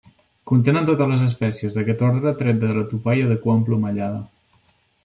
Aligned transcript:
Contenen 0.51 0.87
totes 0.89 1.11
les 1.11 1.21
espècies 1.27 1.75
d'aquest 1.77 2.03
ordre 2.09 2.35
tret 2.43 2.61
de 2.65 2.73
la 2.79 2.87
tupaia 2.95 3.31
de 3.35 3.39
cua 3.47 3.57
emplomallada. 3.61 4.27